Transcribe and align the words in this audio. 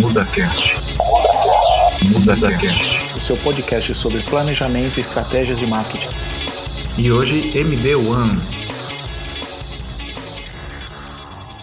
MudaCast. 0.00 0.80
MudaCast. 2.08 3.18
O 3.18 3.20
seu 3.20 3.36
podcast 3.44 3.94
sobre 3.94 4.22
planejamento 4.22 4.96
e 4.96 5.02
estratégias 5.02 5.58
de 5.58 5.66
marketing. 5.66 6.08
E 6.98 7.12
hoje 7.12 7.52
MD1. 7.52 8.08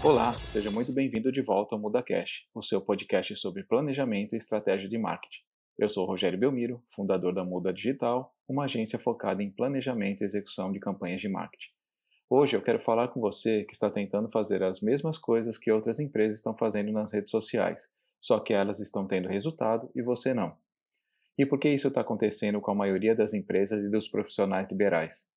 Olá, 0.04 0.34
seja 0.46 0.70
muito 0.70 0.94
bem-vindo 0.94 1.32
de 1.32 1.42
volta 1.42 1.74
ao 1.74 1.82
MudaCast, 1.82 2.48
o 2.54 2.62
seu 2.62 2.80
podcast 2.80 3.36
sobre 3.38 3.64
planejamento 3.64 4.36
e 4.36 4.38
estratégia 4.38 4.88
de 4.88 5.00
marketing. 5.00 5.42
Eu 5.80 5.90
sou 5.90 6.06
Rogério 6.06 6.38
Belmiro, 6.38 6.84
fundador 6.96 7.34
da 7.34 7.44
Muda 7.44 7.74
Digital, 7.74 8.36
uma 8.48 8.66
agência 8.66 9.00
focada 9.00 9.42
em 9.42 9.50
planejamento 9.50 10.22
e 10.22 10.26
execução 10.26 10.72
de 10.72 10.80
campanhas 10.80 11.22
de 11.22 11.28
marketing. 11.28 11.72
Hoje 12.30 12.56
eu 12.56 12.62
quero 12.62 12.80
falar 12.80 13.08
com 13.08 13.20
você 13.20 13.64
que 13.64 13.74
está 13.74 13.90
tentando 13.90 14.30
fazer 14.30 14.62
as 14.62 14.80
mesmas 14.80 15.18
coisas 15.18 15.58
que 15.58 15.72
outras 15.72 16.00
empresas 16.00 16.38
estão 16.38 16.56
fazendo 16.56 16.92
nas 16.92 17.12
redes 17.12 17.32
sociais, 17.32 17.90
só 18.20 18.40
que 18.40 18.54
elas 18.54 18.80
estão 18.80 19.08
tendo 19.08 19.30
resultado 19.30 19.90
e 19.96 20.02
você 20.02 20.34
não. 20.34 20.56
E 21.38 21.46
por 21.46 21.60
que 21.60 21.70
isso 21.70 21.88
está 21.88 22.02
acontecendo 22.02 22.60
com 22.60 22.72
a 22.72 22.76
maioria 22.76 23.16
das 23.16 23.34
empresas 23.34 23.84
e 23.84 23.90
dos 23.90 24.08
profissionais 24.08 24.70
liberais? 24.72 25.30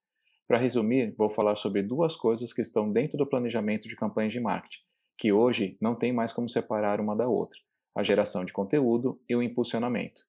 Para 0.48 0.58
resumir, 0.58 1.14
vou 1.16 1.30
falar 1.30 1.56
sobre 1.56 1.82
duas 1.82 2.16
coisas 2.16 2.52
que 2.52 2.62
estão 2.62 2.90
dentro 2.90 3.18
do 3.18 3.26
planejamento 3.26 3.86
de 3.86 3.94
campanhas 3.94 4.32
de 4.32 4.40
marketing, 4.40 4.82
que 5.16 5.32
hoje 5.32 5.76
não 5.80 5.94
tem 5.94 6.12
mais 6.12 6.32
como 6.32 6.48
separar 6.48 7.00
uma 7.00 7.14
da 7.14 7.28
outra: 7.28 7.58
a 7.94 8.02
geração 8.02 8.44
de 8.44 8.52
conteúdo 8.52 9.20
e 9.28 9.36
o 9.36 9.42
impulsionamento. 9.42 10.22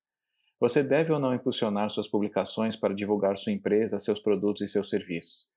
Você 0.60 0.84
deve 0.84 1.12
ou 1.12 1.20
não 1.20 1.34
impulsionar 1.34 1.90
suas 1.90 2.08
publicações 2.08 2.76
para 2.76 2.94
divulgar 2.94 3.36
sua 3.36 3.52
empresa, 3.52 3.98
seus 3.98 4.20
produtos 4.20 4.62
e 4.62 4.68
seus 4.68 4.90
serviços? 4.90 5.50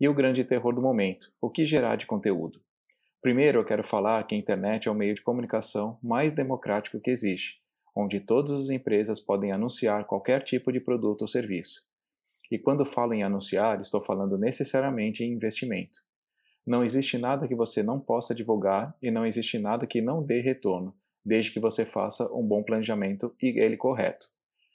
E 0.00 0.08
o 0.08 0.14
grande 0.14 0.44
terror 0.44 0.74
do 0.74 0.80
momento: 0.80 1.30
o 1.40 1.50
que 1.50 1.66
gerar 1.66 1.96
de 1.96 2.06
conteúdo? 2.06 2.60
Primeiro, 3.22 3.60
eu 3.60 3.64
quero 3.64 3.82
falar 3.82 4.24
que 4.26 4.34
a 4.34 4.38
internet 4.38 4.88
é 4.88 4.90
o 4.90 4.94
meio 4.94 5.14
de 5.14 5.22
comunicação 5.22 5.98
mais 6.02 6.32
democrático 6.32 7.00
que 7.00 7.10
existe, 7.10 7.60
onde 7.94 8.20
todas 8.20 8.52
as 8.52 8.70
empresas 8.70 9.18
podem 9.18 9.52
anunciar 9.52 10.04
qualquer 10.04 10.42
tipo 10.42 10.70
de 10.70 10.80
produto 10.80 11.22
ou 11.22 11.28
serviço. 11.28 11.84
E 12.50 12.58
quando 12.58 12.84
falo 12.84 13.14
em 13.14 13.24
anunciar, 13.24 13.80
estou 13.80 14.00
falando 14.00 14.38
necessariamente 14.38 15.24
em 15.24 15.32
investimento. 15.32 15.98
Não 16.66 16.84
existe 16.84 17.16
nada 17.16 17.48
que 17.48 17.54
você 17.54 17.82
não 17.82 17.98
possa 17.98 18.34
divulgar 18.34 18.96
e 19.02 19.10
não 19.10 19.26
existe 19.26 19.58
nada 19.58 19.86
que 19.86 20.00
não 20.00 20.22
dê 20.22 20.40
retorno, 20.40 20.94
desde 21.24 21.52
que 21.52 21.60
você 21.60 21.84
faça 21.84 22.32
um 22.32 22.46
bom 22.46 22.62
planejamento 22.62 23.34
e 23.42 23.58
ele 23.58 23.76
correto. 23.76 24.26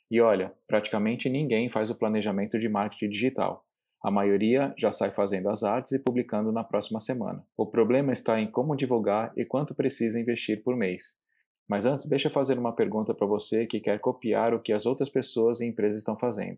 E 0.09 0.19
olha, 0.19 0.53
praticamente 0.67 1.29
ninguém 1.29 1.69
faz 1.69 1.89
o 1.89 1.95
planejamento 1.95 2.59
de 2.59 2.67
marketing 2.67 3.09
digital. 3.09 3.65
A 4.03 4.09
maioria 4.09 4.73
já 4.77 4.91
sai 4.91 5.11
fazendo 5.11 5.47
as 5.47 5.63
artes 5.63 5.91
e 5.91 5.99
publicando 5.99 6.51
na 6.51 6.63
próxima 6.63 6.99
semana. 6.99 7.45
O 7.55 7.67
problema 7.67 8.11
está 8.11 8.41
em 8.41 8.49
como 8.49 8.75
divulgar 8.75 9.31
e 9.37 9.45
quanto 9.45 9.75
precisa 9.75 10.19
investir 10.19 10.63
por 10.63 10.75
mês. 10.75 11.21
Mas 11.69 11.85
antes, 11.85 12.07
deixa 12.07 12.27
eu 12.27 12.33
fazer 12.33 12.57
uma 12.57 12.75
pergunta 12.75 13.13
para 13.13 13.27
você 13.27 13.67
que 13.67 13.79
quer 13.79 13.99
copiar 13.99 14.55
o 14.55 14.59
que 14.59 14.73
as 14.73 14.87
outras 14.87 15.07
pessoas 15.07 15.61
e 15.61 15.67
empresas 15.67 15.99
estão 15.99 16.17
fazendo. 16.17 16.57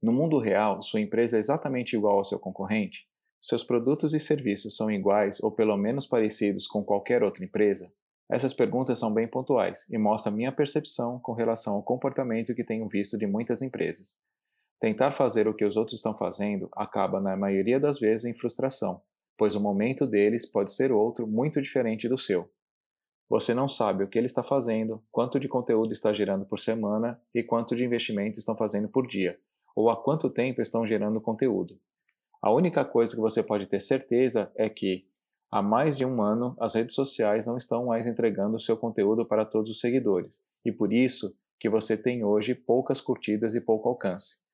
No 0.00 0.12
mundo 0.12 0.38
real, 0.38 0.80
sua 0.80 1.00
empresa 1.00 1.36
é 1.36 1.40
exatamente 1.40 1.96
igual 1.96 2.18
ao 2.18 2.24
seu 2.24 2.38
concorrente? 2.38 3.08
Seus 3.40 3.64
produtos 3.64 4.14
e 4.14 4.20
serviços 4.20 4.76
são 4.76 4.88
iguais 4.88 5.42
ou 5.42 5.50
pelo 5.50 5.76
menos 5.76 6.06
parecidos 6.06 6.68
com 6.68 6.84
qualquer 6.84 7.22
outra 7.22 7.44
empresa? 7.44 7.92
Essas 8.30 8.54
perguntas 8.54 8.98
são 8.98 9.12
bem 9.12 9.26
pontuais 9.26 9.88
e 9.90 9.98
mostram 9.98 10.34
minha 10.34 10.52
percepção 10.52 11.18
com 11.18 11.32
relação 11.32 11.74
ao 11.74 11.82
comportamento 11.82 12.54
que 12.54 12.64
tenho 12.64 12.88
visto 12.88 13.18
de 13.18 13.26
muitas 13.26 13.60
empresas. 13.60 14.20
Tentar 14.78 15.10
fazer 15.10 15.48
o 15.48 15.54
que 15.54 15.64
os 15.64 15.76
outros 15.76 15.96
estão 15.96 16.16
fazendo 16.16 16.68
acaba, 16.72 17.20
na 17.20 17.36
maioria 17.36 17.80
das 17.80 17.98
vezes, 17.98 18.26
em 18.26 18.38
frustração, 18.38 19.00
pois 19.36 19.54
o 19.54 19.60
momento 19.60 20.06
deles 20.06 20.44
pode 20.44 20.70
ser 20.72 20.92
outro 20.92 21.26
muito 21.26 21.62
diferente 21.62 22.08
do 22.08 22.18
seu. 22.18 22.50
Você 23.28 23.54
não 23.54 23.68
sabe 23.68 24.04
o 24.04 24.08
que 24.08 24.18
ele 24.18 24.26
está 24.26 24.42
fazendo, 24.42 25.02
quanto 25.10 25.40
de 25.40 25.48
conteúdo 25.48 25.92
está 25.92 26.12
gerando 26.12 26.44
por 26.44 26.58
semana 26.58 27.20
e 27.34 27.42
quanto 27.42 27.74
de 27.74 27.84
investimento 27.84 28.38
estão 28.38 28.56
fazendo 28.56 28.88
por 28.88 29.06
dia, 29.06 29.38
ou 29.74 29.90
há 29.90 29.96
quanto 29.96 30.30
tempo 30.30 30.60
estão 30.60 30.86
gerando 30.86 31.20
conteúdo. 31.20 31.80
A 32.40 32.52
única 32.52 32.84
coisa 32.84 33.16
que 33.16 33.20
você 33.20 33.42
pode 33.42 33.66
ter 33.66 33.80
certeza 33.80 34.52
é 34.54 34.68
que, 34.68 35.08
há 35.50 35.62
mais 35.62 35.96
de 35.96 36.04
um 36.04 36.22
ano, 36.22 36.54
as 36.60 36.74
redes 36.74 36.94
sociais 36.94 37.46
não 37.46 37.56
estão 37.56 37.86
mais 37.86 38.06
entregando 38.06 38.60
seu 38.60 38.76
conteúdo 38.76 39.26
para 39.26 39.44
todos 39.44 39.70
os 39.70 39.80
seguidores, 39.80 40.44
e 40.64 40.70
por 40.70 40.92
isso 40.92 41.34
que 41.58 41.68
você 41.68 41.96
tem 41.96 42.22
hoje 42.22 42.54
poucas 42.54 43.00
curtidas 43.00 43.54
e 43.54 43.60
pouco 43.60 43.88
alcance. 43.88 44.45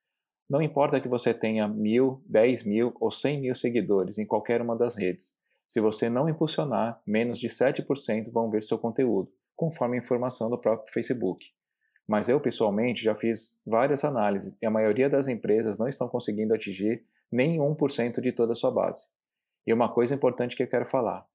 Não 0.52 0.60
importa 0.60 1.00
que 1.00 1.08
você 1.08 1.32
tenha 1.32 1.66
mil, 1.66 2.22
dez 2.26 2.62
mil 2.62 2.94
ou 3.00 3.10
cem 3.10 3.40
mil 3.40 3.54
seguidores 3.54 4.18
em 4.18 4.26
qualquer 4.26 4.60
uma 4.60 4.76
das 4.76 4.94
redes. 4.94 5.40
Se 5.66 5.80
você 5.80 6.10
não 6.10 6.28
impulsionar, 6.28 7.00
menos 7.06 7.38
de 7.38 7.48
7% 7.48 8.30
vão 8.30 8.50
ver 8.50 8.62
seu 8.62 8.78
conteúdo, 8.78 9.32
conforme 9.56 9.96
a 9.96 10.02
informação 10.02 10.50
do 10.50 10.60
próprio 10.60 10.92
Facebook. 10.92 11.46
Mas 12.06 12.28
eu, 12.28 12.38
pessoalmente, 12.38 13.02
já 13.02 13.14
fiz 13.14 13.62
várias 13.66 14.04
análises 14.04 14.54
e 14.60 14.66
a 14.66 14.70
maioria 14.70 15.08
das 15.08 15.26
empresas 15.26 15.78
não 15.78 15.88
estão 15.88 16.06
conseguindo 16.06 16.52
atingir 16.52 17.02
nem 17.32 17.56
1% 17.56 18.20
de 18.20 18.30
toda 18.30 18.52
a 18.52 18.54
sua 18.54 18.70
base. 18.70 19.06
E 19.66 19.72
uma 19.72 19.90
coisa 19.90 20.14
importante 20.14 20.54
que 20.54 20.62
eu 20.62 20.68
quero 20.68 20.84
falar: 20.84 21.26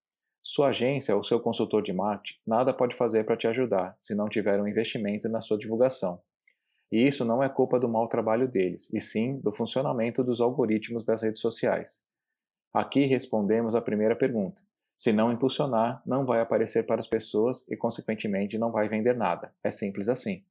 sua 0.43 0.67
agência 0.67 1.15
ou 1.15 1.23
seu 1.23 1.39
consultor 1.39 1.81
de 1.81 1.91
marketing 1.91 2.37
nada 2.45 2.71
pode 2.71 2.95
fazer 2.95 3.25
para 3.25 3.35
te 3.35 3.47
ajudar 3.47 3.97
se 3.99 4.13
não 4.13 4.29
tiver 4.29 4.61
um 4.61 4.67
investimento 4.67 5.27
na 5.27 5.41
sua 5.41 5.57
divulgação. 5.57 6.21
E 6.91 7.05
isso 7.05 7.25
não 7.25 7.43
é 7.43 7.49
culpa 7.49 7.79
do 7.79 7.89
mau 7.89 8.07
trabalho 8.07 8.47
deles, 8.47 8.93
e 8.93 9.01
sim 9.01 9.39
do 9.39 9.51
funcionamento 9.51 10.23
dos 10.23 10.39
algoritmos 10.39 11.05
das 11.05 11.21
redes 11.21 11.41
sociais. 11.41 12.05
Aqui 12.73 13.05
respondemos 13.05 13.75
a 13.75 13.81
primeira 13.81 14.15
pergunta. 14.15 14.61
Se 14.97 15.11
não 15.11 15.31
impulsionar, 15.31 16.01
não 16.05 16.25
vai 16.25 16.41
aparecer 16.41 16.85
para 16.85 16.99
as 16.99 17.07
pessoas 17.07 17.67
e, 17.69 17.77
consequentemente, 17.77 18.57
não 18.57 18.71
vai 18.71 18.89
vender 18.89 19.15
nada. 19.15 19.53
É 19.63 19.69
simples 19.69 20.09
assim. 20.09 20.43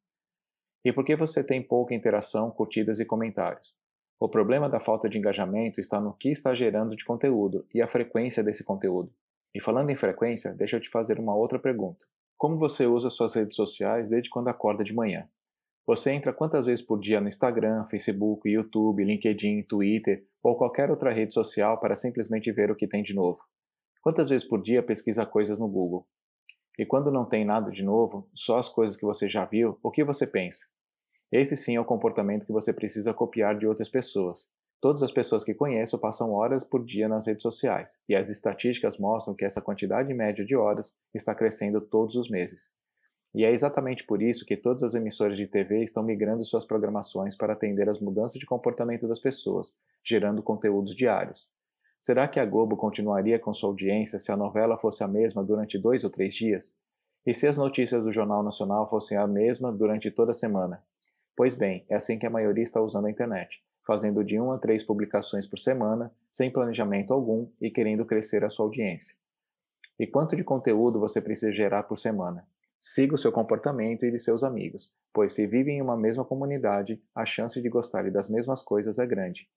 E 0.84 0.92
por 0.92 1.04
que 1.04 1.16
você 1.16 1.42
tem 1.42 1.62
pouca 1.62 1.94
interação, 1.94 2.50
curtidas 2.50 3.00
e 3.00 3.04
comentários? 3.04 3.76
O 4.20 4.28
problema 4.28 4.68
da 4.68 4.78
falta 4.78 5.08
de 5.08 5.18
engajamento 5.18 5.80
está 5.80 6.00
no 6.00 6.14
que 6.14 6.30
está 6.30 6.54
gerando 6.54 6.97
de 6.97 7.04
conteúdo 7.04 7.66
e 7.74 7.82
a 7.82 7.86
frequência 7.86 8.42
desse 8.42 8.64
conteúdo. 8.64 9.12
E 9.54 9.60
falando 9.60 9.91
em 9.91 9.97
frequência, 9.97 10.54
deixa 10.54 10.76
eu 10.76 10.80
te 10.80 10.88
fazer 10.88 11.18
uma 11.18 11.34
outra 11.34 11.58
pergunta. 11.58 12.06
Como 12.38 12.58
você 12.58 12.86
usa 12.86 13.10
suas 13.10 13.34
redes 13.34 13.56
sociais 13.56 14.10
desde 14.10 14.30
quando 14.30 14.48
acorda 14.48 14.84
de 14.84 14.94
manhã? 14.94 15.28
Você 15.86 16.10
entra 16.10 16.32
quantas 16.32 16.66
vezes 16.66 16.84
por 16.84 16.98
dia 16.98 17.20
no 17.20 17.28
Instagram, 17.28 17.86
Facebook, 17.86 18.48
YouTube, 18.48 19.04
LinkedIn, 19.04 19.62
Twitter 19.62 20.26
ou 20.42 20.56
qualquer 20.56 20.91
outra 20.91 21.12
rede 21.12 21.32
social 21.32 21.78
para 21.78 21.94
simplesmente 21.94 22.50
ver 22.50 22.72
o 22.72 22.74
que 22.74 22.88
tem 22.88 23.04
de 23.04 23.14
novo? 23.14 23.38
Quantas 24.02 24.28
vezes 24.28 24.44
por 24.44 24.60
dia 24.60 24.82
pesquisa 24.82 25.24
coisas 25.24 25.60
no 25.60 25.69
Google? 25.69 26.04
E 26.76 26.84
quando 26.84 27.12
não 27.12 27.24
tem 27.24 27.44
nada 27.44 27.70
de 27.70 27.84
novo, 27.84 28.28
só 28.34 28.58
as 28.58 28.69
coisas 28.69 28.97
que 28.97 29.06
você 29.06 29.28
já 29.28 29.44
viu, 29.44 29.78
o 29.80 29.91
que 29.92 30.02
você 30.02 30.26
pensa? 30.26 30.66
Esse 31.30 31.56
sim 31.56 31.76
é 31.76 31.80
o 31.80 31.84
comportamento 31.84 32.47
que 32.47 32.53
você 32.53 32.72
precisa 32.72 33.14
copiar 33.14 33.56
de 33.56 33.66
outras 33.66 33.88
pessoas. 33.88 34.50
Todas 34.80 35.04
as 35.04 35.12
pessoas 35.12 35.44
que 35.44 35.54
conheço 35.54 36.00
passam 36.00 36.32
horas 36.32 36.64
por 36.64 36.84
dia 36.84 37.08
nas 37.08 37.28
redes 37.28 37.42
sociais, 37.42 38.03
e 38.08 38.14
as 38.14 38.28
estatísticas 38.28 38.98
mostram 38.98 39.34
que 39.34 39.44
essa 39.44 39.62
quantidade 39.62 40.12
média 40.12 40.44
de 40.44 40.54
horas 40.54 40.98
está 41.14 41.34
crescendo 41.34 41.80
todos 41.80 42.16
os 42.16 42.28
meses. 42.28 42.74
E 43.36 43.44
é 43.44 43.52
exatamente 43.52 44.02
por 44.02 44.22
isso 44.22 44.47
que 44.47 44.56
todas 44.56 44.82
as 44.82 44.94
emissoras 44.94 45.36
de 45.36 45.47
TV 45.47 45.82
estão 45.82 46.02
migrando 46.02 46.42
suas 46.42 46.64
programações 46.64 47.36
para 47.36 47.52
atender 47.52 47.86
às 47.86 48.00
mudanças 48.00 48.41
de 48.41 48.47
comportamento 48.47 49.06
das 49.06 49.19
pessoas, 49.19 49.78
gerando 50.02 50.42
conteúdos 50.42 50.94
diários. 50.94 51.52
Será 52.00 52.26
que 52.26 52.41
a 52.41 52.47
Globo 52.47 52.78
continuaria 52.78 53.38
com 53.38 53.52
sua 53.52 53.69
audiência 53.69 54.19
se 54.19 54.32
a 54.32 54.38
novela 54.38 54.78
fosse 54.78 55.04
a 55.04 55.08
mesma 55.08 55.44
durante 55.44 55.76
dois 55.76 56.02
ou 56.02 56.08
três 56.08 56.34
dias? 56.34 56.80
E 57.26 57.34
se 57.34 57.47
as 57.47 57.58
notícias 57.58 58.04
do 58.04 58.10
Jornal 58.10 58.42
Nacional 58.42 58.88
fossem 58.88 59.19
a 59.19 59.26
mesma 59.26 59.70
durante 59.70 60.10
toda 60.10 60.30
a 60.30 60.34
semana? 60.34 60.82
Pois 61.36 61.54
bem, 61.54 61.84
é 61.91 61.97
assim 61.97 62.18
que 62.18 62.24
a 62.24 62.30
maioria 62.30 62.64
está 62.64 62.80
usando 62.80 63.04
a 63.04 63.10
internet, 63.10 63.62
fazendo 63.86 64.24
de 64.24 64.41
uma 64.41 64.56
a 64.56 64.58
três 64.58 64.82
publicações 64.82 65.47
por 65.47 65.58
semana, 65.58 66.10
sem 66.32 66.50
planejamento 66.50 67.12
algum 67.12 67.50
e 67.60 67.70
querendo 67.70 68.06
crescer 68.06 68.42
a 68.44 68.48
sua 68.48 68.64
audiência. 68.64 69.15
E 69.98 70.06
quanto 70.06 70.34
de 70.34 70.42
conteúdo 70.42 70.98
você 70.98 71.21
precisa 71.21 71.53
gerar 71.53 71.82
por 71.82 71.98
semana? 71.98 72.48
Siga 72.81 73.15
o 73.15 73.19
seu 73.19 73.33
comportamento 73.33 74.05
e 74.05 74.11
de 74.11 74.19
seus 74.19 74.45
amigos, 74.45 74.95
pois 75.13 75.33
se 75.33 75.47
vivem 75.47 75.78
em 75.78 75.83
uma 75.83 75.97
mesma 75.97 76.25
comunidade, 76.25 77.03
a 77.15 77.25
chance 77.25 77.61
de 77.61 77.69
gostarem 77.69 78.13
das 78.13 78.28
mesmas 78.28 78.63
coisas 78.63 78.99
é 78.99 79.07
grande. 79.07 79.49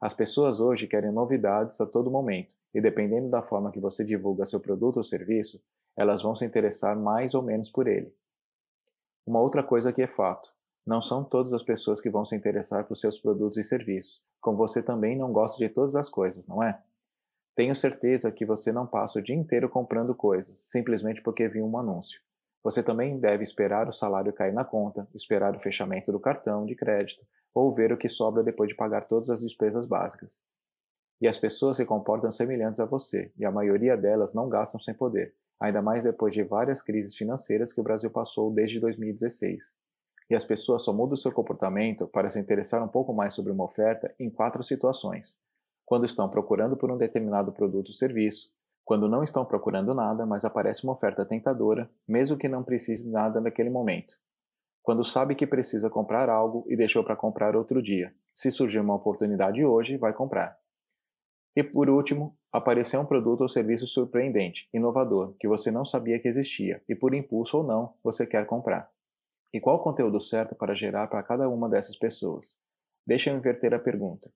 As 0.00 0.12
pessoas 0.12 0.60
hoje 0.60 0.86
querem 0.86 1.10
novidades 1.10 1.80
a 1.80 1.86
todo 1.86 2.10
momento, 2.10 2.54
e 2.74 2.80
dependendo 2.80 3.30
da 3.30 3.42
forma 3.42 3.70
que 3.70 3.80
você 3.80 4.04
divulga 4.04 4.46
seu 4.46 4.60
produto 4.60 4.98
ou 4.98 5.04
serviço, 5.04 5.62
elas 5.96 6.22
vão 6.22 6.34
se 6.34 6.44
interessar 6.44 6.96
mais 6.96 7.34
ou 7.34 7.42
menos 7.42 7.70
por 7.70 7.88
ele. 7.88 8.14
Uma 9.26 9.40
outra 9.40 9.62
coisa 9.62 9.92
que 9.92 10.02
é 10.02 10.06
fato: 10.06 10.54
não 10.86 11.00
são 11.00 11.24
todas 11.24 11.52
as 11.52 11.62
pessoas 11.62 12.00
que 12.00 12.10
vão 12.10 12.24
se 12.24 12.36
interessar 12.36 12.84
por 12.84 12.96
seus 12.96 13.18
produtos 13.18 13.58
e 13.58 13.64
serviços, 13.64 14.26
como 14.40 14.56
você 14.56 14.82
também 14.82 15.16
não 15.16 15.32
gosta 15.32 15.58
de 15.58 15.68
todas 15.68 15.96
as 15.96 16.08
coisas, 16.08 16.46
não 16.46 16.62
é? 16.62 16.80
Tenho 17.54 17.74
certeza 17.74 18.30
que 18.30 18.46
você 18.46 18.70
não 18.70 18.86
passa 18.86 19.18
o 19.18 19.22
dia 19.22 19.34
inteiro 19.34 19.68
comprando 19.68 20.14
coisas, 20.14 20.58
simplesmente 20.58 21.20
porque 21.22 21.48
viu 21.48 21.66
um 21.66 21.76
anúncio. 21.76 22.20
Você 22.62 22.82
também 22.82 23.18
deve 23.18 23.42
esperar 23.42 23.88
o 23.88 23.92
salário 23.92 24.32
cair 24.32 24.52
na 24.52 24.64
conta, 24.64 25.08
esperar 25.14 25.54
o 25.54 25.60
fechamento 25.60 26.10
do 26.10 26.20
cartão 26.20 26.66
de 26.66 26.74
crédito 26.74 27.24
ou 27.54 27.74
ver 27.74 27.92
o 27.92 27.96
que 27.96 28.08
sobra 28.08 28.42
depois 28.42 28.68
de 28.68 28.76
pagar 28.76 29.04
todas 29.04 29.30
as 29.30 29.40
despesas 29.40 29.86
básicas. 29.86 30.40
E 31.20 31.26
as 31.26 31.38
pessoas 31.38 31.76
se 31.76 31.84
comportam 31.84 32.30
semelhantes 32.30 32.78
a 32.78 32.86
você, 32.86 33.32
e 33.36 33.44
a 33.44 33.50
maioria 33.50 33.96
delas 33.96 34.34
não 34.34 34.48
gastam 34.48 34.80
sem 34.80 34.94
poder. 34.94 35.34
ainda 35.60 35.82
mais 35.82 36.04
depois 36.04 36.32
de 36.32 36.44
várias 36.44 36.80
crises 36.80 37.16
financeiras 37.16 37.72
que 37.72 37.80
o 37.80 37.82
Brasil 37.82 38.12
passou 38.12 38.52
desde 38.52 38.78
2016. 38.78 39.76
E 40.30 40.34
as 40.36 40.44
pessoas 40.44 40.84
só 40.84 40.92
mudam 40.92 41.16
seu 41.16 41.32
comportamento 41.32 42.06
para 42.06 42.30
se 42.30 42.38
interessar 42.38 42.80
um 42.80 42.88
pouco 42.88 43.12
mais 43.12 43.34
sobre 43.34 43.50
uma 43.50 43.64
oferta 43.64 44.14
em 44.20 44.30
quatro 44.30 44.62
situações: 44.62 45.36
quando 45.84 46.06
estão 46.06 46.28
procurando 46.28 46.76
por 46.76 46.92
um 46.92 46.96
determinado 46.96 47.50
produto 47.50 47.88
ou 47.88 47.94
serviço, 47.94 48.54
quando 48.88 49.06
não 49.06 49.22
estão 49.22 49.44
procurando 49.44 49.94
nada, 49.94 50.24
mas 50.24 50.46
aparece 50.46 50.82
uma 50.82 50.94
oferta 50.94 51.22
tentadora, 51.22 51.90
mesmo 52.08 52.38
que 52.38 52.48
não 52.48 52.64
precise 52.64 53.10
nada 53.10 53.38
naquele 53.38 53.68
momento, 53.68 54.14
quando 54.82 55.04
sabe 55.04 55.34
que 55.34 55.46
precisa 55.46 55.90
comprar 55.90 56.30
algo 56.30 56.64
e 56.66 56.74
deixou 56.74 57.04
para 57.04 57.14
comprar 57.14 57.54
outro 57.54 57.82
dia. 57.82 58.14
Se 58.34 58.50
surgir 58.50 58.80
uma 58.80 58.94
oportunidade 58.94 59.62
hoje, 59.62 59.98
vai 59.98 60.14
comprar. 60.14 60.58
E 61.54 61.62
por 61.62 61.90
último, 61.90 62.34
apareceu 62.50 62.98
um 63.02 63.04
produto 63.04 63.42
ou 63.42 63.48
serviço 63.50 63.86
surpreendente, 63.86 64.70
inovador, 64.72 65.34
que 65.38 65.46
você 65.46 65.70
não 65.70 65.84
sabia 65.84 66.18
que 66.18 66.26
existia 66.26 66.82
e 66.88 66.94
por 66.94 67.14
impulso 67.14 67.58
ou 67.58 67.64
não, 67.64 67.92
você 68.02 68.26
quer 68.26 68.46
comprar. 68.46 68.90
E 69.52 69.60
qual 69.60 69.76
o 69.76 69.82
conteúdo 69.82 70.18
certo 70.18 70.54
para 70.54 70.74
gerar 70.74 71.08
para 71.08 71.22
cada 71.22 71.46
uma 71.50 71.68
dessas 71.68 71.94
pessoas? 71.94 72.58
Deixa 73.06 73.28
eu 73.28 73.36
inverter 73.36 73.74
a 73.74 73.78
pergunta. 73.78 74.32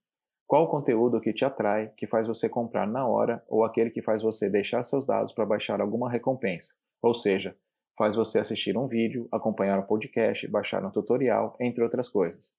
Qual 0.53 0.65
o 0.65 0.67
conteúdo 0.67 1.19
que 1.19 1.33
te 1.33 1.43
atrai, 1.43 1.91
que 1.97 2.05
faz 2.05 2.27
você 2.27 2.47
comprar 2.47 2.85
na 2.85 3.07
hora, 3.07 3.43
ou 3.49 3.63
aquele 3.63 3.89
que 3.89 4.03
faz 4.03 4.21
você 4.21 4.51
deixar 4.51 4.83
seus 4.83 5.03
dados 5.03 5.31
para 5.31 5.47
baixar 5.47 5.81
alguma 5.81 6.11
recompensa? 6.11 6.75
Ou 7.01 7.11
seja, 7.11 7.57
faz 7.97 8.15
você 8.15 8.37
assistir 8.37 8.77
um 8.77 8.85
vídeo, 8.85 9.27
acompanhar 9.31 9.79
um 9.79 9.81
podcast, 9.87 10.47
baixar 10.47 10.85
um 10.85 10.91
tutorial, 10.91 11.57
entre 11.59 11.83
outras 11.83 12.07
coisas. 12.07 12.55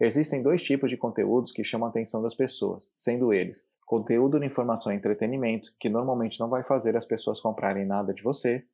Existem 0.00 0.42
dois 0.42 0.64
tipos 0.64 0.90
de 0.90 0.96
conteúdos 0.96 1.52
que 1.52 1.62
chamam 1.62 1.86
a 1.86 1.90
atenção 1.90 2.20
das 2.20 2.34
pessoas, 2.34 2.92
sendo 2.96 3.32
eles 3.32 3.68
conteúdo 3.86 4.40
de 4.40 4.46
informação 4.46 4.92
e 4.92 4.96
entretenimento, 4.96 5.72
que 5.78 5.88
normalmente 5.88 6.40
não 6.40 6.48
vai 6.48 6.64
fazer 6.64 6.96
as 6.96 7.04
pessoas 7.04 7.38
comprarem 7.38 7.86
nada 7.86 8.12
de 8.12 8.20
você, 8.20 8.64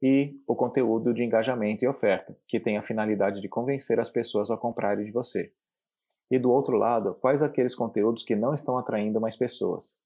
e 0.00 0.40
o 0.46 0.56
conteúdo 0.56 1.12
de 1.12 1.22
engajamento 1.22 1.84
e 1.84 1.88
oferta, 1.88 2.34
que 2.48 2.58
tem 2.58 2.78
a 2.78 2.82
finalidade 2.82 3.42
de 3.42 3.50
convencer 3.50 4.00
as 4.00 4.08
pessoas 4.08 4.50
a 4.50 4.56
comprarem 4.56 5.04
de 5.04 5.12
você. 5.12 5.52
E 6.32 6.38
do 6.38 6.50
outro 6.50 6.78
lado, 6.78 7.14
quais 7.20 7.42
aqueles 7.42 7.74
conteúdos 7.74 8.24
que 8.24 8.34
não 8.34 8.54
estão 8.54 8.78
atraindo 8.78 9.20
mais 9.20 9.36
pessoas? 9.36 10.00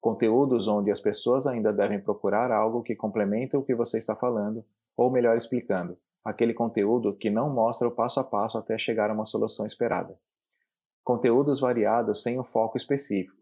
Conteúdos 0.00 0.66
onde 0.66 0.90
as 0.90 0.98
pessoas 0.98 1.46
ainda 1.46 1.72
devem 1.72 2.00
procurar 2.00 2.50
algo 2.50 2.82
que 2.82 2.96
complementa 2.96 3.58
o 3.58 3.62
que 3.62 3.74
você 3.74 3.98
está 3.98 4.16
falando, 4.16 4.64
ou 4.96 5.10
melhor 5.10 5.36
explicando, 5.36 5.98
aquele 6.24 6.54
conteúdo 6.54 7.14
que 7.14 7.28
não 7.28 7.50
mostra 7.50 7.86
o 7.86 7.90
passo 7.90 8.18
a 8.18 8.24
passo 8.24 8.56
até 8.56 8.78
chegar 8.78 9.10
a 9.10 9.12
uma 9.12 9.26
solução 9.26 9.66
esperada. 9.66 10.18
Conteúdos 11.04 11.60
variados 11.60 12.22
sem 12.22 12.40
um 12.40 12.44
foco 12.44 12.78
específico 12.78 13.40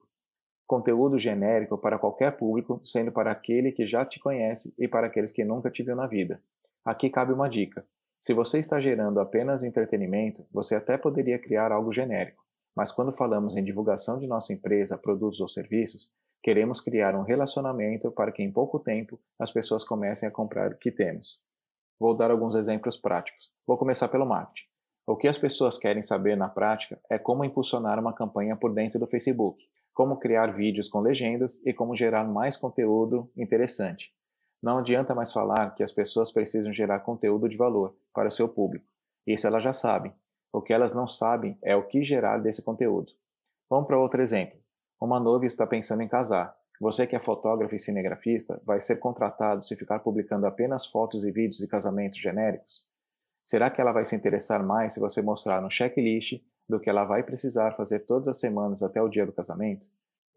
conteúdo 0.69 1.19
genérico 1.19 1.79
para 1.79 1.99
qualquer 1.99 2.37
público, 2.37 2.79
sendo 2.85 3.11
para 3.11 3.33
aquele 3.33 3.73
que 3.73 3.87
já 3.87 4.05
te 4.05 4.21
conhece 4.21 4.75
e 4.79 4.87
para 4.87 5.07
aqueles 5.07 5.33
que 5.33 5.43
nunca 5.43 5.71
te 5.71 5.83
viu 5.83 5.97
na 5.97 6.07
vida. 6.07 6.43
Aqui 6.85 7.09
cabe 7.09 7.33
uma 7.33 7.49
dica. 7.49 7.87
Se 8.21 8.35
você 8.35 8.59
está 8.59 8.81
gerando 8.81 9.21
apenas 9.21 9.63
entretenimento, 9.63 10.45
você 10.53 10.75
até 10.75 10.99
poderia 10.99 11.39
criar 11.39 11.71
algo 11.71 11.93
genérico, 11.93 12.45
mas 12.77 12.91
quando 12.91 13.13
falamos 13.13 13.57
em 13.57 13.65
divulgação 13.65 14.19
de 14.19 14.27
nossa 14.27 14.53
empresa, 14.53 14.99
produtos 14.99 15.41
ou 15.41 15.49
serviços, 15.49 16.13
queremos 16.43 16.81
criar 16.81 17.15
um 17.15 17.23
relacionamento 17.23 18.11
para 18.11 18.33
que 18.33 18.43
em 18.43 18.53
pouco 18.53 18.79
tempo 18.79 19.21
as 19.39 19.51
pessoas 19.51 19.85
comecem 19.85 20.29
a 20.29 20.33
comprar 20.33 20.73
o 20.73 20.79
que 20.79 20.91
temos. 20.91 21.43
Vou 21.99 22.17
dar 22.17 22.31
alguns 22.31 22.55
exemplos 22.55 22.97
práticos. 22.97 23.53
Vou 23.67 23.77
começar 23.77 24.09
pelo 24.09 24.27
marketing. 24.27 24.69
O 25.07 25.17
que 25.17 25.27
as 25.27 25.39
pessoas 25.39 25.79
querem 25.79 26.03
saber 26.03 26.37
na 26.37 26.49
prática 26.49 27.01
é 27.11 27.19
como 27.19 27.45
impulsionar 27.45 27.99
uma 27.99 28.13
campanha 28.13 28.57
por 28.57 28.75
dentro 28.75 29.01
do 29.01 29.07
Facebook, 29.07 29.65
como 29.95 30.19
criar 30.19 30.53
vídeos 30.53 30.89
com 30.89 31.01
legendas 31.01 31.65
e 31.67 31.73
como 31.73 31.97
gerar 31.97 32.25
mais 32.25 32.57
conteúdo 32.57 33.31
interessante. 33.37 34.13
Não 34.63 34.79
adianta 34.79 35.15
mais 35.15 35.33
falar 35.33 35.75
que 35.75 35.83
as 35.83 35.93
pessoas 35.93 36.33
precisam 36.33 36.73
gerar 36.73 37.01
conteúdo 37.01 37.49
de 37.49 37.57
valor 37.57 37.95
para 38.13 38.29
o 38.29 38.33
seu 38.33 38.49
público. 38.49 38.87
Isso 39.27 39.47
elas 39.47 39.63
já 39.63 39.73
sabem. 39.73 40.13
O 40.53 40.61
que 40.61 40.73
elas 40.73 40.95
não 40.95 41.07
sabem 41.07 41.57
é 41.63 41.77
o 41.77 41.87
que 41.87 42.03
gerar 42.03 42.39
desse 42.39 42.63
conteúdo. 42.63 43.13
Vamos 43.71 43.87
para 43.87 43.99
outro 43.99 44.21
exemplo. 44.21 44.59
Uma 45.01 45.21
noiva 45.21 45.47
está 45.47 45.67
pensando 45.67 46.03
em 46.03 46.09
casar. 46.09 46.57
Você 46.81 47.07
que 47.07 47.15
é 47.15 47.21
fotógrafo 47.21 47.75
e 47.75 47.79
cinegrafista 47.79 48.61
vai 48.65 48.81
ser 48.81 48.97
contratado 48.97 49.65
se 49.65 49.77
ficar 49.77 50.01
publicando 50.01 50.47
apenas 50.47 50.87
fotos 50.87 51.25
e 51.25 51.31
vídeos 51.31 51.59
de 51.59 51.69
casamentos 51.69 52.19
genéricos? 52.19 52.89
Será 53.45 53.71
que 53.71 53.81
ela 53.81 53.93
vai 53.93 54.05
se 54.05 54.17
interessar 54.17 54.65
mais 54.65 54.93
se 54.95 55.01
você 55.01 55.23
mostrar 55.23 55.65
um 55.65 55.71
checklist 55.71 56.41
do 56.69 56.79
que 56.79 56.91
ela 56.91 57.05
vai 57.05 57.23
precisar 57.23 57.73
fazer 57.73 58.01
todas 58.01 58.29
as 58.29 58.39
semanas 58.39 58.83
até 58.83 59.01
o 59.01 59.09
dia 59.09 59.25
do 59.25 59.33
casamento, 59.33 59.89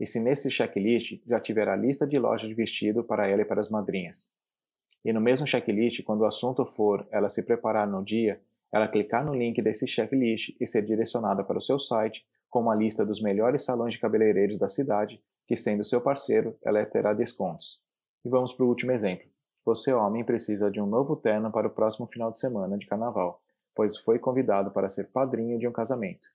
e 0.01 0.07
se 0.07 0.19
nesse 0.19 0.49
checklist 0.49 1.21
já 1.27 1.39
tiver 1.39 1.69
a 1.69 1.75
lista 1.75 2.07
de 2.07 2.17
lojas 2.17 2.49
de 2.49 2.55
vestido 2.55 3.03
para 3.03 3.27
ela 3.27 3.43
e 3.43 3.45
para 3.45 3.61
as 3.61 3.69
madrinhas. 3.69 4.33
E 5.05 5.13
no 5.13 5.21
mesmo 5.21 5.45
checklist, 5.45 6.03
quando 6.03 6.21
o 6.21 6.25
assunto 6.25 6.65
for 6.65 7.07
ela 7.11 7.29
se 7.29 7.45
preparar 7.45 7.87
no 7.87 8.03
dia, 8.03 8.41
ela 8.73 8.87
clicar 8.87 9.23
no 9.23 9.35
link 9.35 9.61
desse 9.61 9.87
checklist 9.87 10.55
e 10.59 10.65
ser 10.65 10.81
direcionada 10.81 11.43
para 11.43 11.59
o 11.59 11.61
seu 11.61 11.77
site 11.77 12.25
com 12.49 12.61
uma 12.61 12.73
lista 12.73 13.05
dos 13.05 13.21
melhores 13.21 13.63
salões 13.63 13.93
de 13.93 13.99
cabeleireiros 13.99 14.57
da 14.57 14.67
cidade, 14.67 15.21
que 15.47 15.55
sendo 15.55 15.83
seu 15.83 16.01
parceiro, 16.01 16.57
ela 16.65 16.83
terá 16.85 17.13
descontos. 17.13 17.79
E 18.25 18.29
vamos 18.29 18.51
para 18.51 18.65
o 18.65 18.69
último 18.69 18.91
exemplo. 18.91 19.29
Você, 19.63 19.93
homem, 19.93 20.23
precisa 20.23 20.71
de 20.71 20.81
um 20.81 20.87
novo 20.87 21.15
terno 21.15 21.51
para 21.51 21.67
o 21.67 21.71
próximo 21.71 22.07
final 22.07 22.31
de 22.31 22.39
semana 22.39 22.77
de 22.77 22.87
carnaval 22.87 23.39
pois 23.75 23.97
foi 23.97 24.19
convidado 24.19 24.71
para 24.71 24.89
ser 24.89 25.11
padrinho 25.11 25.57
de 25.57 25.67
um 25.67 25.71
casamento. 25.71 26.27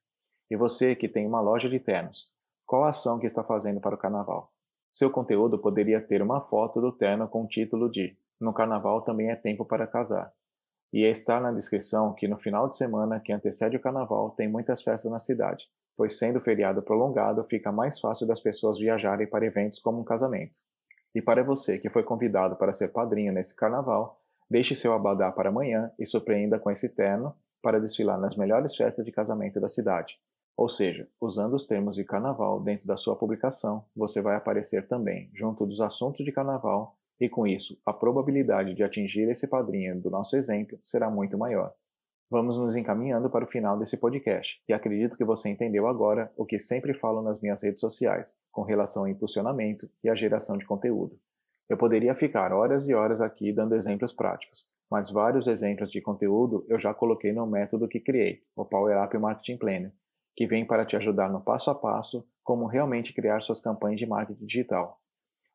E 0.51 0.57
você 0.57 0.95
que 0.95 1.09
tem 1.09 1.27
uma 1.27 1.41
loja 1.41 1.69
de 1.69 1.79
ternos, 1.79 2.33
qual 2.67 2.85
a 2.85 2.89
ação 2.89 3.19
que 3.19 3.27
está 3.27 3.43
fazendo 3.43 3.81
para 3.81 3.95
o 3.95 3.99
carnaval? 3.99 4.53
Seu 4.91 5.11
conteúdo 5.11 5.59
poderia 5.59 6.01
ter 6.01 6.21
uma 6.21 6.41
foto 6.41 6.81
do 6.81 6.93
terno 6.93 7.29
com 7.29 7.45
o 7.45 7.47
título 7.47 7.91
de 7.91 8.17
No 8.41 8.53
carnaval 8.53 9.03
também 9.03 9.31
é 9.31 9.37
tempo 9.37 9.65
para 9.65 9.87
casar. 9.87 10.33
E 10.93 11.05
estar 11.05 11.41
na 11.41 11.53
descrição 11.53 12.13
que 12.13 12.29
no 12.29 12.39
final 12.39 12.69
de 12.69 12.77
semana 12.77 13.21
que 13.21 13.33
antecede 13.33 13.77
o 13.77 13.81
carnaval 13.81 14.31
tem 14.31 14.49
muitas 14.49 14.83
festas 14.83 15.11
na 15.11 15.19
cidade, 15.19 15.69
pois 15.97 16.19
sendo 16.19 16.41
feriado 16.41 16.83
prolongado 16.83 17.45
fica 17.45 17.73
mais 17.73 17.99
fácil 17.99 18.27
das 18.27 18.41
pessoas 18.41 18.79
viajarem 18.79 19.27
para 19.27 19.47
eventos 19.47 19.79
como 19.79 20.01
um 20.01 20.05
casamento. 20.05 20.61
E 21.15 21.23
para 21.23 21.43
você 21.43 21.79
que 21.79 21.91
foi 21.91 22.03
convidado 22.03 22.57
para 22.57 22.73
ser 22.73 22.89
padrinho 22.89 23.33
nesse 23.33 23.57
carnaval, 23.57 24.21
Deixe 24.49 24.77
seu 24.77 24.93
abadá 24.93 25.33
para 25.33 25.49
amanhã 25.49 25.91
e 25.99 26.07
surpreenda 26.07 26.59
com 26.59 26.71
esse 26.71 26.95
terno 26.95 27.35
para 27.61 27.81
desfilar 27.81 28.19
nas 28.19 28.37
melhores 28.37 28.77
festas 28.77 29.05
de 29.05 29.11
casamento 29.11 29.61
da 29.61 29.69
cidade. 29.69 30.21
Ou 30.57 30.71
seja, 30.71 31.07
usando 31.21 31.55
os 31.55 31.67
termos 31.67 31.97
de 31.97 32.05
carnaval 32.05 32.61
dentro 32.61 32.87
da 32.87 32.97
sua 32.97 33.15
publicação, 33.15 33.85
você 33.95 34.23
vai 34.23 34.37
aparecer 34.37 34.89
também 34.89 35.31
junto 35.35 35.67
dos 35.67 35.83
assuntos 35.83 36.25
de 36.25 36.33
carnaval 36.33 36.97
e 37.21 37.29
com 37.29 37.47
isso 37.47 37.79
a 37.85 37.93
probabilidade 37.93 38.75
de 38.75 38.83
atingir 38.83 39.29
esse 39.29 39.49
padrinho 39.49 40.01
do 40.01 40.11
nosso 40.11 40.37
exemplo 40.37 40.79
será 40.83 41.11
muito 41.11 41.37
maior. 41.37 41.75
Vamos 42.31 42.59
nos 42.59 42.75
encaminhando 42.75 43.31
para 43.31 43.45
o 43.45 43.49
final 43.49 43.79
desse 43.79 43.99
podcast 43.99 44.61
e 44.69 44.73
acredito 44.73 45.17
que 45.17 45.25
você 45.25 45.51
entendeu 45.51 45.87
agora 45.87 46.33
o 46.37 46.45
que 46.45 46.59
sempre 46.59 46.93
falo 46.95 47.23
nas 47.23 47.41
minhas 47.41 47.63
redes 47.63 47.81
sociais 47.81 48.37
com 48.51 48.63
relação 48.63 49.03
ao 49.03 49.09
impulsionamento 49.09 49.89
e 50.03 50.09
à 50.09 50.15
geração 50.15 50.57
de 50.57 50.65
conteúdo. 50.65 51.21
Eu 51.69 51.77
poderia 51.77 52.15
ficar 52.15 52.53
horas 52.53 52.89
e 52.89 52.95
horas 52.95 53.21
aqui 53.21 53.53
dando 53.53 53.75
exemplos 53.75 54.13
práticos, 54.13 54.73
mas 54.91 55.11
vários 55.11 55.47
exemplos 55.47 55.91
de 55.93 56.01
conteúdo 56.01 56.65
eu 56.69 56.81
já 56.81 56.95
coloquei 56.95 57.33
no 57.33 57.47
método 57.47 57.89
que 57.89 58.01
criei, 58.01 58.43
o 58.57 58.65
Power 58.65 59.05
Up 59.05 59.17
Marketing 59.19 59.59
Planner, 59.59 59.93
que 60.37 60.47
vem 60.47 60.67
para 60.67 60.85
te 60.85 60.97
ajudar 60.97 61.31
no 61.31 61.41
passo 61.41 61.71
a 61.71 61.75
passo 61.75 62.29
como 62.45 62.67
realmente 62.67 63.15
criar 63.15 63.41
suas 63.41 63.61
campanhas 63.61 63.99
de 63.99 64.07
marketing 64.07 64.45
digital. 64.45 65.01